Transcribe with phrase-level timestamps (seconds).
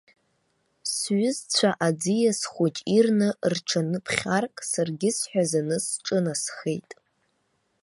[0.95, 6.89] Сҩызцәа аӡиас хәыҷ ирны рҽаныԥхьарк, саргьы сҳәазаны сҿынасхеит.